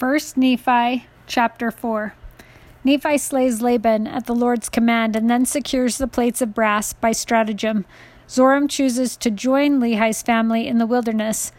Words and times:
First 0.00 0.38
Nephi 0.38 1.04
chapter 1.26 1.70
4. 1.70 2.14
Nephi 2.84 3.18
slays 3.18 3.60
Laban 3.60 4.06
at 4.06 4.24
the 4.24 4.34
Lord's 4.34 4.70
command 4.70 5.14
and 5.14 5.28
then 5.28 5.44
secures 5.44 5.98
the 5.98 6.08
plates 6.08 6.40
of 6.40 6.54
brass 6.54 6.94
by 6.94 7.12
stratagem. 7.12 7.84
Zoram 8.26 8.66
chooses 8.66 9.14
to 9.18 9.30
join 9.30 9.78
Lehi's 9.78 10.22
family 10.22 10.66
in 10.66 10.78
the 10.78 10.86
wilderness. 10.86 11.52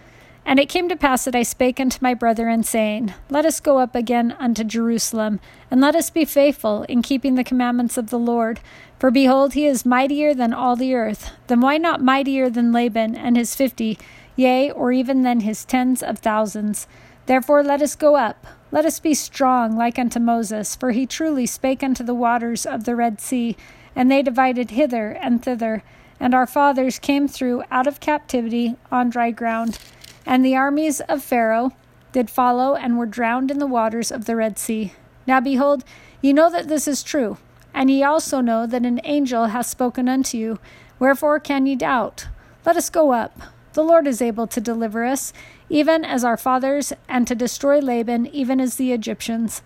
And 0.43 0.59
it 0.59 0.69
came 0.69 0.89
to 0.89 0.95
pass 0.95 1.25
that 1.25 1.35
I 1.35 1.43
spake 1.43 1.79
unto 1.79 1.99
my 2.01 2.15
brethren, 2.15 2.63
saying, 2.63 3.13
Let 3.29 3.45
us 3.45 3.59
go 3.59 3.77
up 3.77 3.93
again 3.93 4.35
unto 4.39 4.63
Jerusalem, 4.63 5.39
and 5.69 5.79
let 5.79 5.95
us 5.95 6.09
be 6.09 6.25
faithful 6.25 6.81
in 6.89 7.03
keeping 7.03 7.35
the 7.35 7.43
commandments 7.43 7.95
of 7.95 8.09
the 8.09 8.17
Lord. 8.17 8.59
For 8.97 9.11
behold, 9.11 9.53
he 9.53 9.67
is 9.67 9.85
mightier 9.85 10.33
than 10.33 10.51
all 10.51 10.75
the 10.75 10.95
earth. 10.95 11.29
Then 11.45 11.61
why 11.61 11.77
not 11.77 12.01
mightier 12.01 12.49
than 12.49 12.71
Laban 12.71 13.15
and 13.15 13.37
his 13.37 13.53
fifty, 13.53 13.99
yea, 14.35 14.71
or 14.71 14.91
even 14.91 15.21
than 15.21 15.41
his 15.41 15.63
tens 15.63 16.01
of 16.01 16.17
thousands? 16.17 16.87
Therefore 17.31 17.63
let 17.63 17.81
us 17.81 17.95
go 17.95 18.17
up. 18.17 18.45
Let 18.71 18.83
us 18.83 18.99
be 18.99 19.13
strong 19.13 19.77
like 19.77 19.97
unto 19.97 20.19
Moses, 20.19 20.75
for 20.75 20.91
he 20.91 21.05
truly 21.05 21.45
spake 21.45 21.81
unto 21.81 22.03
the 22.03 22.13
waters 22.13 22.65
of 22.65 22.83
the 22.83 22.93
Red 22.93 23.21
Sea, 23.21 23.55
and 23.95 24.11
they 24.11 24.21
divided 24.21 24.71
hither 24.71 25.11
and 25.11 25.41
thither. 25.41 25.81
And 26.19 26.35
our 26.35 26.45
fathers 26.45 26.99
came 26.99 27.29
through 27.29 27.63
out 27.71 27.87
of 27.87 28.01
captivity 28.01 28.75
on 28.91 29.09
dry 29.09 29.31
ground. 29.31 29.79
And 30.25 30.43
the 30.43 30.57
armies 30.57 30.99
of 31.07 31.23
Pharaoh 31.23 31.71
did 32.11 32.29
follow 32.29 32.75
and 32.75 32.97
were 32.97 33.05
drowned 33.05 33.49
in 33.49 33.59
the 33.59 33.65
waters 33.65 34.11
of 34.11 34.25
the 34.25 34.35
Red 34.35 34.59
Sea. 34.59 34.91
Now 35.25 35.39
behold, 35.39 35.85
ye 36.21 36.33
know 36.33 36.49
that 36.49 36.67
this 36.67 36.85
is 36.85 37.01
true, 37.01 37.37
and 37.73 37.89
ye 37.89 38.03
also 38.03 38.41
know 38.41 38.67
that 38.67 38.85
an 38.85 38.99
angel 39.05 39.45
hath 39.45 39.67
spoken 39.67 40.09
unto 40.09 40.37
you. 40.37 40.59
Wherefore 40.99 41.39
can 41.39 41.65
ye 41.65 41.77
doubt? 41.77 42.27
Let 42.65 42.75
us 42.75 42.89
go 42.89 43.13
up. 43.13 43.39
The 43.73 43.83
Lord 43.85 44.05
is 44.05 44.21
able 44.21 44.47
to 44.47 44.59
deliver 44.59 45.05
us, 45.05 45.31
even 45.71 46.03
as 46.03 46.25
our 46.25 46.35
fathers, 46.35 46.91
and 47.07 47.25
to 47.25 47.33
destroy 47.33 47.79
Laban, 47.79 48.27
even 48.27 48.59
as 48.59 48.75
the 48.75 48.91
Egyptians. 48.91 49.61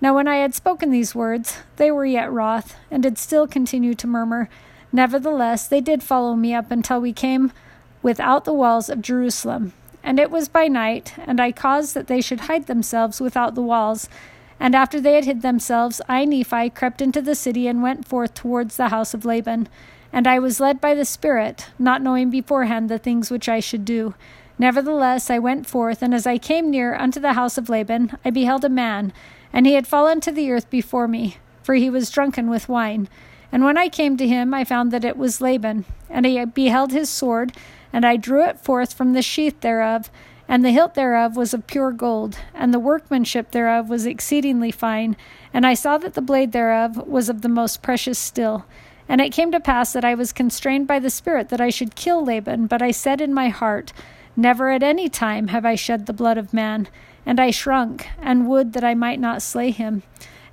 Now, 0.00 0.14
when 0.14 0.26
I 0.26 0.36
had 0.36 0.54
spoken 0.54 0.90
these 0.90 1.14
words, 1.14 1.58
they 1.76 1.90
were 1.90 2.06
yet 2.06 2.32
wroth, 2.32 2.76
and 2.90 3.02
did 3.02 3.18
still 3.18 3.46
continue 3.46 3.92
to 3.92 4.06
murmur. 4.06 4.48
Nevertheless, 4.90 5.68
they 5.68 5.82
did 5.82 6.02
follow 6.02 6.34
me 6.34 6.54
up 6.54 6.70
until 6.70 6.98
we 6.98 7.12
came 7.12 7.52
without 8.00 8.46
the 8.46 8.54
walls 8.54 8.88
of 8.88 9.02
Jerusalem. 9.02 9.74
And 10.02 10.18
it 10.18 10.30
was 10.30 10.48
by 10.48 10.66
night, 10.66 11.12
and 11.26 11.38
I 11.38 11.52
caused 11.52 11.92
that 11.92 12.06
they 12.06 12.22
should 12.22 12.40
hide 12.40 12.66
themselves 12.66 13.20
without 13.20 13.54
the 13.54 13.60
walls. 13.60 14.08
And 14.58 14.74
after 14.74 14.98
they 14.98 15.12
had 15.12 15.26
hid 15.26 15.42
themselves, 15.42 16.00
I, 16.08 16.24
Nephi, 16.24 16.70
crept 16.70 17.02
into 17.02 17.20
the 17.20 17.34
city 17.34 17.66
and 17.66 17.82
went 17.82 18.08
forth 18.08 18.32
towards 18.32 18.78
the 18.78 18.88
house 18.88 19.12
of 19.12 19.26
Laban. 19.26 19.68
And 20.10 20.26
I 20.26 20.38
was 20.38 20.58
led 20.58 20.80
by 20.80 20.94
the 20.94 21.04
Spirit, 21.04 21.66
not 21.78 22.00
knowing 22.00 22.30
beforehand 22.30 22.88
the 22.88 22.98
things 22.98 23.30
which 23.30 23.46
I 23.46 23.60
should 23.60 23.84
do. 23.84 24.14
Nevertheless, 24.60 25.30
I 25.30 25.38
went 25.38 25.66
forth, 25.66 26.02
and 26.02 26.12
as 26.12 26.26
I 26.26 26.36
came 26.36 26.70
near 26.70 26.94
unto 26.94 27.18
the 27.18 27.32
house 27.32 27.56
of 27.56 27.70
Laban, 27.70 28.18
I 28.26 28.28
beheld 28.28 28.62
a 28.62 28.68
man, 28.68 29.10
and 29.54 29.64
he 29.64 29.72
had 29.72 29.86
fallen 29.86 30.20
to 30.20 30.30
the 30.30 30.52
earth 30.52 30.68
before 30.68 31.08
me, 31.08 31.38
for 31.62 31.76
he 31.76 31.88
was 31.88 32.10
drunken 32.10 32.50
with 32.50 32.68
wine. 32.68 33.08
And 33.50 33.64
when 33.64 33.78
I 33.78 33.88
came 33.88 34.18
to 34.18 34.28
him, 34.28 34.52
I 34.52 34.64
found 34.64 34.90
that 34.90 35.02
it 35.02 35.16
was 35.16 35.40
Laban. 35.40 35.86
And 36.10 36.26
I 36.26 36.44
beheld 36.44 36.92
his 36.92 37.08
sword, 37.08 37.54
and 37.90 38.04
I 38.04 38.18
drew 38.18 38.44
it 38.44 38.60
forth 38.60 38.92
from 38.92 39.14
the 39.14 39.22
sheath 39.22 39.58
thereof, 39.62 40.10
and 40.46 40.62
the 40.62 40.72
hilt 40.72 40.92
thereof 40.92 41.36
was 41.36 41.54
of 41.54 41.66
pure 41.66 41.90
gold, 41.90 42.36
and 42.52 42.74
the 42.74 42.78
workmanship 42.78 43.52
thereof 43.52 43.88
was 43.88 44.04
exceedingly 44.04 44.70
fine. 44.70 45.16
And 45.54 45.66
I 45.66 45.72
saw 45.72 45.96
that 45.96 46.12
the 46.12 46.20
blade 46.20 46.52
thereof 46.52 46.98
was 47.08 47.30
of 47.30 47.40
the 47.40 47.48
most 47.48 47.80
precious 47.80 48.18
steel. 48.18 48.66
And 49.08 49.22
it 49.22 49.32
came 49.32 49.52
to 49.52 49.58
pass 49.58 49.94
that 49.94 50.04
I 50.04 50.14
was 50.14 50.34
constrained 50.34 50.86
by 50.86 50.98
the 50.98 51.08
Spirit 51.08 51.48
that 51.48 51.62
I 51.62 51.70
should 51.70 51.94
kill 51.94 52.22
Laban, 52.22 52.66
but 52.66 52.82
I 52.82 52.90
said 52.90 53.22
in 53.22 53.32
my 53.32 53.48
heart, 53.48 53.94
Never 54.40 54.70
at 54.70 54.82
any 54.82 55.10
time 55.10 55.48
have 55.48 55.66
I 55.66 55.74
shed 55.74 56.06
the 56.06 56.14
blood 56.14 56.38
of 56.38 56.54
man. 56.54 56.88
And 57.26 57.38
I 57.38 57.50
shrunk, 57.50 58.08
and 58.22 58.48
would 58.48 58.72
that 58.72 58.82
I 58.82 58.94
might 58.94 59.20
not 59.20 59.42
slay 59.42 59.70
him. 59.70 60.02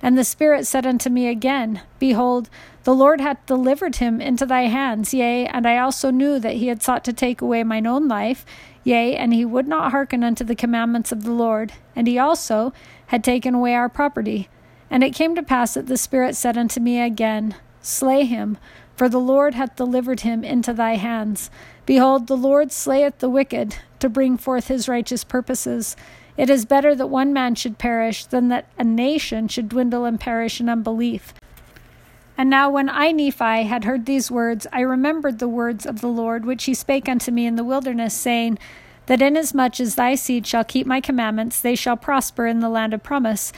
And 0.02 0.16
the 0.16 0.24
Spirit 0.24 0.66
said 0.66 0.86
unto 0.86 1.08
me 1.08 1.26
again, 1.26 1.80
Behold, 1.98 2.50
the 2.84 2.94
Lord 2.94 3.22
hath 3.22 3.46
delivered 3.46 3.96
him 3.96 4.20
into 4.20 4.44
thy 4.44 4.64
hands, 4.64 5.14
yea, 5.14 5.46
and 5.46 5.66
I 5.66 5.78
also 5.78 6.10
knew 6.10 6.38
that 6.38 6.56
he 6.56 6.66
had 6.66 6.82
sought 6.82 7.02
to 7.04 7.14
take 7.14 7.40
away 7.40 7.64
mine 7.64 7.86
own 7.86 8.08
life, 8.08 8.44
yea, 8.84 9.16
and 9.16 9.32
he 9.32 9.46
would 9.46 9.66
not 9.66 9.90
hearken 9.90 10.22
unto 10.22 10.44
the 10.44 10.54
commandments 10.54 11.10
of 11.10 11.24
the 11.24 11.32
Lord, 11.32 11.72
and 11.96 12.06
he 12.06 12.18
also 12.18 12.74
had 13.06 13.24
taken 13.24 13.54
away 13.54 13.74
our 13.74 13.88
property. 13.88 14.50
And 14.90 15.02
it 15.02 15.14
came 15.14 15.34
to 15.34 15.42
pass 15.42 15.72
that 15.74 15.86
the 15.86 15.96
Spirit 15.96 16.36
said 16.36 16.58
unto 16.58 16.78
me 16.78 17.00
again, 17.00 17.54
Slay 17.88 18.26
him, 18.26 18.58
for 18.96 19.08
the 19.08 19.18
Lord 19.18 19.54
hath 19.54 19.74
delivered 19.74 20.20
him 20.20 20.44
into 20.44 20.74
thy 20.74 20.96
hands. 20.96 21.50
Behold, 21.86 22.26
the 22.26 22.36
Lord 22.36 22.70
slayeth 22.70 23.18
the 23.18 23.30
wicked 23.30 23.76
to 24.00 24.10
bring 24.10 24.36
forth 24.36 24.68
his 24.68 24.90
righteous 24.90 25.24
purposes. 25.24 25.96
It 26.36 26.50
is 26.50 26.66
better 26.66 26.94
that 26.94 27.06
one 27.06 27.32
man 27.32 27.54
should 27.54 27.78
perish 27.78 28.26
than 28.26 28.48
that 28.48 28.66
a 28.78 28.84
nation 28.84 29.48
should 29.48 29.70
dwindle 29.70 30.04
and 30.04 30.20
perish 30.20 30.60
in 30.60 30.68
unbelief. 30.68 31.32
And 32.36 32.50
now, 32.50 32.68
when 32.68 32.90
I, 32.90 33.10
Nephi, 33.10 33.62
had 33.62 33.84
heard 33.84 34.04
these 34.04 34.30
words, 34.30 34.66
I 34.70 34.80
remembered 34.80 35.38
the 35.38 35.48
words 35.48 35.86
of 35.86 36.02
the 36.02 36.08
Lord 36.08 36.44
which 36.44 36.64
he 36.64 36.74
spake 36.74 37.08
unto 37.08 37.32
me 37.32 37.46
in 37.46 37.56
the 37.56 37.64
wilderness, 37.64 38.12
saying, 38.12 38.58
That 39.06 39.22
inasmuch 39.22 39.80
as 39.80 39.94
thy 39.94 40.14
seed 40.14 40.46
shall 40.46 40.62
keep 40.62 40.86
my 40.86 41.00
commandments, 41.00 41.58
they 41.58 41.74
shall 41.74 41.96
prosper 41.96 42.46
in 42.46 42.60
the 42.60 42.68
land 42.68 42.92
of 42.92 43.02
promise. 43.02 43.50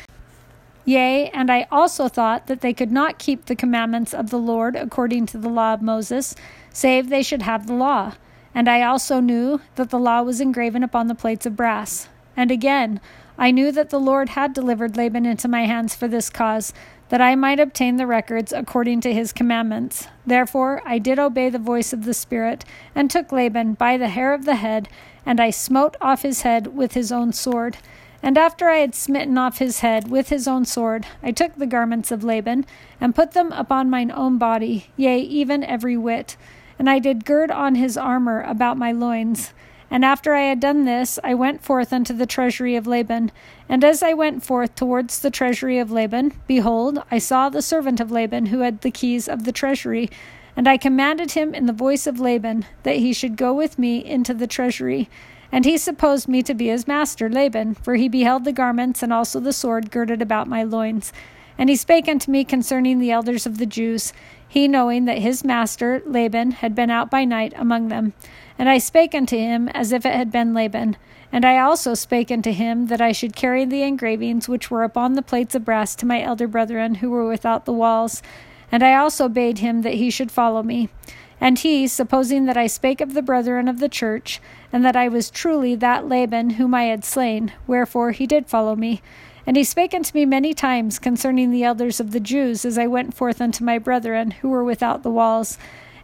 Yea, 0.90 1.30
and 1.30 1.52
I 1.52 1.68
also 1.70 2.08
thought 2.08 2.48
that 2.48 2.62
they 2.62 2.74
could 2.74 2.90
not 2.90 3.20
keep 3.20 3.46
the 3.46 3.54
commandments 3.54 4.12
of 4.12 4.30
the 4.30 4.40
Lord 4.40 4.74
according 4.74 5.26
to 5.26 5.38
the 5.38 5.48
law 5.48 5.72
of 5.72 5.80
Moses, 5.80 6.34
save 6.72 7.08
they 7.08 7.22
should 7.22 7.42
have 7.42 7.68
the 7.68 7.74
law. 7.74 8.14
And 8.56 8.68
I 8.68 8.82
also 8.82 9.20
knew 9.20 9.60
that 9.76 9.90
the 9.90 10.00
law 10.00 10.22
was 10.22 10.40
engraven 10.40 10.82
upon 10.82 11.06
the 11.06 11.14
plates 11.14 11.46
of 11.46 11.54
brass. 11.54 12.08
And 12.36 12.50
again, 12.50 13.00
I 13.38 13.52
knew 13.52 13.70
that 13.70 13.90
the 13.90 14.00
Lord 14.00 14.30
had 14.30 14.52
delivered 14.52 14.96
Laban 14.96 15.26
into 15.26 15.46
my 15.46 15.64
hands 15.64 15.94
for 15.94 16.08
this 16.08 16.28
cause, 16.28 16.72
that 17.08 17.20
I 17.20 17.36
might 17.36 17.60
obtain 17.60 17.94
the 17.94 18.06
records 18.08 18.52
according 18.52 19.00
to 19.02 19.14
his 19.14 19.32
commandments. 19.32 20.08
Therefore 20.26 20.82
I 20.84 20.98
did 20.98 21.20
obey 21.20 21.50
the 21.50 21.60
voice 21.60 21.92
of 21.92 22.04
the 22.04 22.14
Spirit, 22.14 22.64
and 22.96 23.08
took 23.08 23.30
Laban 23.30 23.74
by 23.74 23.96
the 23.96 24.08
hair 24.08 24.34
of 24.34 24.44
the 24.44 24.56
head, 24.56 24.88
and 25.24 25.38
I 25.38 25.50
smote 25.50 25.96
off 26.00 26.22
his 26.22 26.42
head 26.42 26.76
with 26.76 26.94
his 26.94 27.12
own 27.12 27.32
sword. 27.32 27.76
And 28.22 28.36
after 28.36 28.68
I 28.68 28.78
had 28.78 28.94
smitten 28.94 29.38
off 29.38 29.58
his 29.58 29.80
head 29.80 30.10
with 30.10 30.28
his 30.28 30.46
own 30.46 30.64
sword, 30.64 31.06
I 31.22 31.32
took 31.32 31.54
the 31.54 31.66
garments 31.66 32.10
of 32.10 32.22
Laban, 32.22 32.66
and 33.00 33.14
put 33.14 33.32
them 33.32 33.50
upon 33.52 33.88
mine 33.88 34.10
own 34.10 34.36
body, 34.36 34.88
yea, 34.96 35.18
even 35.20 35.64
every 35.64 35.96
whit. 35.96 36.36
And 36.78 36.88
I 36.88 36.98
did 36.98 37.24
gird 37.24 37.50
on 37.50 37.76
his 37.76 37.96
armor 37.96 38.42
about 38.42 38.76
my 38.76 38.92
loins. 38.92 39.52
And 39.90 40.04
after 40.04 40.34
I 40.34 40.42
had 40.42 40.60
done 40.60 40.84
this, 40.84 41.18
I 41.24 41.34
went 41.34 41.62
forth 41.62 41.92
unto 41.92 42.12
the 42.12 42.26
treasury 42.26 42.76
of 42.76 42.86
Laban. 42.86 43.32
And 43.68 43.82
as 43.82 44.02
I 44.02 44.12
went 44.12 44.44
forth 44.44 44.76
towards 44.76 45.18
the 45.18 45.30
treasury 45.30 45.78
of 45.78 45.90
Laban, 45.90 46.32
behold, 46.46 47.02
I 47.10 47.18
saw 47.18 47.48
the 47.48 47.62
servant 47.62 48.00
of 48.00 48.10
Laban 48.10 48.46
who 48.46 48.60
had 48.60 48.82
the 48.82 48.92
keys 48.92 49.28
of 49.28 49.44
the 49.44 49.52
treasury. 49.52 50.08
And 50.56 50.68
I 50.68 50.76
commanded 50.76 51.32
him 51.32 51.54
in 51.54 51.66
the 51.66 51.72
voice 51.72 52.06
of 52.06 52.20
Laban 52.20 52.66
that 52.82 52.96
he 52.96 53.12
should 53.12 53.36
go 53.36 53.52
with 53.52 53.78
me 53.78 54.04
into 54.04 54.32
the 54.32 54.46
treasury. 54.46 55.08
And 55.52 55.64
he 55.64 55.78
supposed 55.78 56.28
me 56.28 56.42
to 56.42 56.54
be 56.54 56.68
his 56.68 56.86
master, 56.86 57.28
Laban, 57.28 57.74
for 57.74 57.96
he 57.96 58.08
beheld 58.08 58.44
the 58.44 58.52
garments 58.52 59.02
and 59.02 59.12
also 59.12 59.40
the 59.40 59.52
sword 59.52 59.90
girded 59.90 60.22
about 60.22 60.46
my 60.46 60.62
loins. 60.62 61.12
And 61.58 61.68
he 61.68 61.76
spake 61.76 62.08
unto 62.08 62.30
me 62.30 62.44
concerning 62.44 62.98
the 62.98 63.10
elders 63.10 63.46
of 63.46 63.58
the 63.58 63.66
Jews, 63.66 64.12
he 64.48 64.66
knowing 64.66 65.04
that 65.04 65.18
his 65.18 65.44
master, 65.44 66.02
Laban, 66.06 66.52
had 66.52 66.74
been 66.74 66.90
out 66.90 67.10
by 67.10 67.24
night 67.24 67.52
among 67.56 67.88
them. 67.88 68.14
And 68.58 68.68
I 68.68 68.78
spake 68.78 69.14
unto 69.14 69.36
him 69.36 69.68
as 69.70 69.92
if 69.92 70.06
it 70.06 70.14
had 70.14 70.32
been 70.32 70.54
Laban. 70.54 70.96
And 71.32 71.44
I 71.44 71.58
also 71.58 71.94
spake 71.94 72.30
unto 72.30 72.52
him 72.52 72.86
that 72.86 73.00
I 73.00 73.12
should 73.12 73.36
carry 73.36 73.64
the 73.64 73.82
engravings 73.82 74.48
which 74.48 74.70
were 74.70 74.82
upon 74.82 75.14
the 75.14 75.22
plates 75.22 75.54
of 75.54 75.64
brass 75.64 75.94
to 75.96 76.06
my 76.06 76.20
elder 76.22 76.48
brethren 76.48 76.96
who 76.96 77.10
were 77.10 77.28
without 77.28 77.64
the 77.64 77.72
walls. 77.72 78.22
And 78.72 78.82
I 78.82 78.94
also 78.94 79.28
bade 79.28 79.58
him 79.58 79.82
that 79.82 79.94
he 79.94 80.10
should 80.10 80.30
follow 80.30 80.62
me. 80.62 80.88
And 81.40 81.58
he, 81.58 81.86
supposing 81.86 82.44
that 82.44 82.56
I 82.56 82.66
spake 82.66 83.00
of 83.00 83.14
the 83.14 83.22
brethren 83.22 83.66
of 83.66 83.80
the 83.80 83.88
church, 83.88 84.40
and 84.72 84.84
that 84.84 84.96
I 84.96 85.08
was 85.08 85.30
truly 85.30 85.74
that 85.76 86.06
Laman 86.06 86.50
whom 86.50 86.74
I 86.74 86.84
had 86.84 87.04
slain, 87.04 87.52
wherefore 87.66 88.10
he 88.10 88.26
did 88.26 88.46
follow 88.46 88.76
me. 88.76 89.00
And 89.46 89.56
he 89.56 89.64
spake 89.64 89.94
unto 89.94 90.16
me 90.16 90.26
many 90.26 90.52
times 90.52 90.98
concerning 90.98 91.50
the 91.50 91.64
elders 91.64 91.98
of 91.98 92.12
the 92.12 92.20
Jews, 92.20 92.64
as 92.64 92.76
I 92.76 92.86
went 92.86 93.14
forth 93.14 93.40
unto 93.40 93.64
my 93.64 93.78
brethren 93.78 94.32
who 94.32 94.50
were 94.50 94.62
without 94.62 95.02
the 95.02 95.10
walls. 95.10 95.56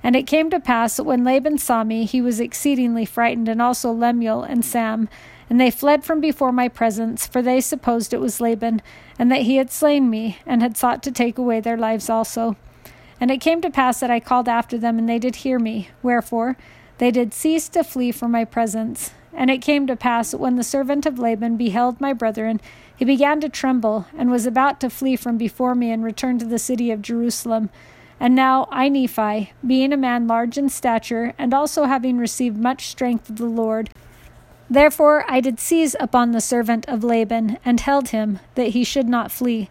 And 0.03 0.17
it 0.17 0.27
came 0.27 0.51
to 0.51 0.59
pass 0.59 0.97
that 0.97 1.05
when 1.05 1.25
Laban 1.25 1.59
saw 1.59 1.85
me, 1.85 2.07
he 2.07 2.23
was 2.23 2.41
exceedingly 2.41 3.05
frightened, 3.05 3.49
and 3.49 3.61
also 3.61 3.93
Lemuel 3.93 4.43
and 4.43 4.65
Sam. 4.65 5.09
And 5.51 5.61
they 5.61 5.71
fled 5.71 6.03
from 6.03 6.21
before 6.21 6.51
my 6.51 6.69
presence, 6.69 7.27
for 7.27 7.43
they 7.43 7.61
supposed 7.61 8.15
it 8.15 8.21
was 8.21 8.41
Laban, 8.41 8.81
and 9.19 9.31
that 9.31 9.43
he 9.43 9.57
had 9.57 9.71
slain 9.71 10.09
me, 10.09 10.39
and 10.47 10.63
had 10.63 10.77
sought 10.77 11.03
to 11.03 11.13
take 11.13 11.39
away 11.39 11.61
their 11.61 11.77
lives 11.77 12.09
also. 12.09 12.57
And 13.21 13.31
it 13.31 13.41
came 13.41 13.61
to 13.63 13.71
pass 13.71 14.01
that 14.01 14.11
I 14.11 14.21
called 14.21 14.49
after 14.49 14.77
them, 14.77 14.99
and 14.99 15.09
they 15.09 15.19
did 15.19 15.37
hear 15.37 15.59
me. 15.59 15.89
Wherefore 16.03 16.57
they 16.99 17.11
did 17.11 17.35
cease 17.35 17.69
to 17.71 17.85
flee 17.85 18.13
from 18.13 18.31
my 18.31 18.45
presence. 18.45 19.13
And 19.35 19.51
it 19.51 19.63
came 19.63 19.87
to 19.87 19.97
pass 19.97 20.31
that 20.31 20.39
when 20.39 20.57
the 20.57 20.65
servant 20.65 21.05
of 21.05 21.19
Laban 21.19 21.57
beheld 21.57 22.01
my 22.01 22.13
brethren, 22.13 22.61
he 22.97 23.05
began 23.05 23.41
to 23.41 23.49
tremble, 23.51 24.07
and 24.17 24.31
was 24.31 24.47
about 24.47 24.81
to 24.81 24.89
flee 24.89 25.17
from 25.17 25.37
before 25.37 25.75
me, 25.75 25.91
and 25.91 26.03
return 26.03 26.39
to 26.39 26.47
the 26.47 26.59
city 26.59 26.91
of 26.91 27.03
Jerusalem. 27.03 27.69
And 28.19 28.35
now 28.35 28.67
I, 28.71 28.89
Nephi, 28.89 29.53
being 29.67 29.93
a 29.93 29.99
man 29.99 30.27
large 30.27 30.57
in 30.57 30.71
stature, 30.71 31.35
and 31.37 31.53
also 31.53 31.85
having 31.85 32.17
received 32.17 32.57
much 32.57 32.87
strength 32.87 33.29
of 33.29 33.37
the 33.37 33.45
Lord, 33.45 33.91
Therefore 34.69 35.25
I 35.29 35.41
did 35.41 35.61
seize 35.61 35.95
upon 36.01 36.33
the 36.33 36.41
servant 36.41 36.89
of 36.89 37.05
Laban, 37.05 37.59
and 37.65 37.81
held 37.81 38.09
him, 38.09 38.41
that 38.57 38.69
he 38.69 38.85
should 38.85 39.09
not 39.09 39.31
flee. 39.31 39.69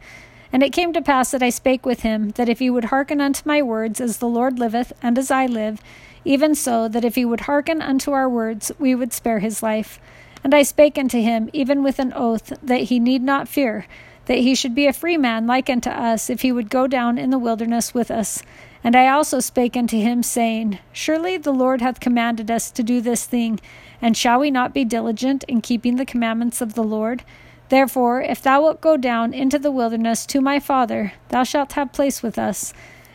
And 0.52 0.64
it 0.64 0.74
came 0.74 0.94
to 0.94 1.02
pass 1.02 1.32
that 1.32 1.44
I 1.44 1.50
spake 1.50 1.86
with 1.86 2.02
him, 2.02 2.30
that 2.32 2.50
if 2.50 2.60
he 2.60 2.70
would 2.70 2.86
hearken 2.86 3.20
unto 3.20 3.42
my 3.46 3.62
words, 3.62 4.00
as 4.00 4.18
the 4.18 4.28
Lord 4.28 4.60
liveth, 4.60 4.94
and 5.02 5.18
as 5.18 5.32
I 5.32 5.46
live, 5.46 5.82
even 6.24 6.56
so, 6.56 6.88
that 6.88 7.06
if 7.06 7.16
he 7.16 7.26
would 7.26 7.42
hearken 7.42 7.82
unto 7.82 8.12
our 8.12 8.30
words, 8.30 8.72
we 8.80 8.96
would 8.96 9.14
spare 9.14 9.40
his 9.40 9.62
life. 9.62 10.00
And 10.44 10.54
I 10.54 10.64
spake 10.64 10.98
unto 10.98 11.22
him, 11.22 11.50
even 11.54 11.84
with 11.84 12.00
an 12.00 12.14
oath, 12.14 12.54
that 12.62 12.84
he 12.84 13.00
need 13.00 13.22
not 13.22 13.48
fear, 13.48 13.86
that 14.26 14.40
he 14.40 14.56
should 14.56 14.76
be 14.76 14.88
a 14.88 14.94
free 14.94 15.18
man 15.18 15.46
like 15.48 15.70
unto 15.70 15.90
us, 15.90 16.30
if 16.30 16.42
he 16.42 16.52
would 16.52 16.70
go 16.70 16.88
down 16.88 17.18
in 17.18 17.30
the 17.30 17.40
wilderness 17.40 17.94
with 17.94 18.10
us. 18.10 18.42
And 18.84 18.96
I 18.96 19.08
also 19.08 19.40
spake 19.40 19.76
unto 19.76 19.98
him, 19.98 20.22
saying, 20.24 20.80
Surely 20.92 21.38
the 21.38 21.52
Lord 21.52 21.82
hath 21.82 22.00
commanded 22.00 22.52
us 22.52 22.70
to 22.72 22.84
do 22.84 23.02
this 23.02 23.26
thing, 23.26 23.60
and 24.02 24.16
shall 24.16 24.40
we 24.40 24.52
not 24.52 24.74
be 24.74 24.86
diligent 24.86 25.44
in 25.46 25.62
keeping 25.62 25.96
the 25.96 26.06
commandments 26.06 26.62
of 26.62 26.76
the 26.76 26.84
Lord? 26.84 27.24
Therefore, 27.70 28.22
if 28.22 28.42
thou 28.42 28.62
wilt 28.62 28.82
go 28.82 28.96
down 28.96 29.34
into 29.34 29.58
the 29.58 29.72
wilderness 29.72 30.26
to 30.28 30.42
my 30.42 30.60
father, 30.60 31.14
thou 31.30 31.44
shalt 31.44 31.74
have 31.74 31.94
place 31.94 32.22
with 32.22 32.38
us. 32.38 32.74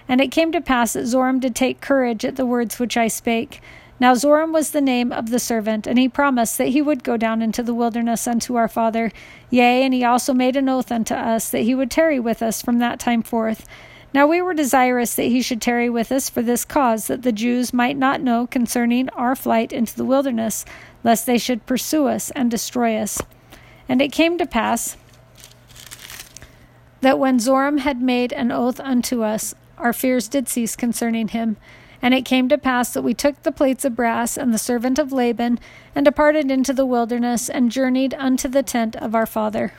And 0.08 0.20
it 0.20 0.32
came 0.32 0.50
to 0.52 0.60
pass 0.60 0.94
that 0.94 1.04
Zoram 1.04 1.38
did 1.38 1.54
take 1.54 1.80
courage 1.80 2.24
at 2.24 2.36
the 2.36 2.46
words 2.46 2.78
which 2.78 2.96
I 2.96 3.06
spake. 3.06 3.60
Now 4.00 4.14
Zoram 4.14 4.52
was 4.52 4.70
the 4.70 4.80
name 4.80 5.12
of 5.12 5.30
the 5.30 5.38
servant, 5.38 5.86
and 5.86 5.98
he 5.98 6.08
promised 6.08 6.58
that 6.58 6.68
he 6.68 6.82
would 6.82 7.04
go 7.04 7.16
down 7.16 7.42
into 7.42 7.62
the 7.62 7.74
wilderness 7.74 8.26
unto 8.26 8.56
our 8.56 8.66
father. 8.66 9.12
Yea, 9.50 9.84
and 9.84 9.94
he 9.94 10.02
also 10.02 10.32
made 10.32 10.56
an 10.56 10.68
oath 10.68 10.90
unto 10.90 11.14
us 11.14 11.50
that 11.50 11.60
he 11.60 11.74
would 11.74 11.90
tarry 11.90 12.18
with 12.18 12.42
us 12.42 12.62
from 12.62 12.78
that 12.78 12.98
time 12.98 13.22
forth. 13.22 13.68
Now 14.12 14.26
we 14.26 14.42
were 14.42 14.54
desirous 14.54 15.14
that 15.14 15.24
he 15.24 15.42
should 15.42 15.62
tarry 15.62 15.88
with 15.88 16.10
us 16.10 16.28
for 16.28 16.42
this 16.42 16.64
cause, 16.64 17.06
that 17.06 17.22
the 17.22 17.30
Jews 17.30 17.72
might 17.72 17.96
not 17.96 18.20
know 18.20 18.46
concerning 18.46 19.08
our 19.10 19.36
flight 19.36 19.72
into 19.72 19.94
the 19.94 20.04
wilderness, 20.04 20.64
lest 21.04 21.26
they 21.26 21.38
should 21.38 21.66
pursue 21.66 22.06
us 22.06 22.30
and 22.32 22.50
destroy 22.50 22.96
us. 22.96 23.20
And 23.90 24.00
it 24.00 24.12
came 24.12 24.38
to 24.38 24.46
pass 24.46 24.96
that 27.00 27.18
when 27.18 27.40
Zoram 27.40 27.80
had 27.80 28.00
made 28.00 28.32
an 28.32 28.52
oath 28.52 28.78
unto 28.78 29.24
us, 29.24 29.52
our 29.76 29.92
fears 29.92 30.28
did 30.28 30.48
cease 30.48 30.76
concerning 30.76 31.26
him. 31.26 31.56
And 32.00 32.14
it 32.14 32.24
came 32.24 32.48
to 32.50 32.56
pass 32.56 32.94
that 32.94 33.02
we 33.02 33.14
took 33.14 33.42
the 33.42 33.50
plates 33.50 33.84
of 33.84 33.96
brass 33.96 34.36
and 34.36 34.54
the 34.54 34.58
servant 34.58 35.00
of 35.00 35.10
Laban, 35.12 35.58
and 35.92 36.04
departed 36.04 36.52
into 36.52 36.72
the 36.72 36.86
wilderness, 36.86 37.48
and 37.50 37.72
journeyed 37.72 38.14
unto 38.14 38.46
the 38.46 38.62
tent 38.62 38.94
of 38.94 39.16
our 39.16 39.26
father. 39.26 39.72